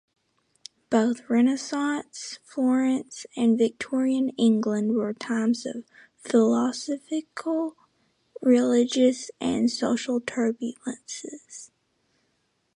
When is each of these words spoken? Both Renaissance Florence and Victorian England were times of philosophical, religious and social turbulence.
Both 0.89 1.29
Renaissance 1.29 2.39
Florence 2.43 3.27
and 3.37 3.55
Victorian 3.55 4.29
England 4.29 4.95
were 4.95 5.13
times 5.13 5.63
of 5.63 5.83
philosophical, 6.17 7.77
religious 8.41 9.29
and 9.39 9.69
social 9.69 10.19
turbulence. 10.19 11.69